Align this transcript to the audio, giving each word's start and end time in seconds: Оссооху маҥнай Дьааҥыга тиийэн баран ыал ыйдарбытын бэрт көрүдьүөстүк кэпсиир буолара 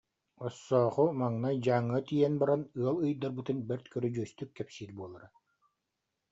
Оссооху 0.45 1.05
маҥнай 1.19 1.55
Дьааҥыга 1.63 1.99
тиийэн 2.07 2.33
баран 2.41 2.61
ыал 2.81 2.97
ыйдарбытын 3.07 3.59
бэрт 3.67 3.85
көрүдьүөстүк 3.93 4.49
кэпсиир 4.57 4.91
буолара 4.97 5.27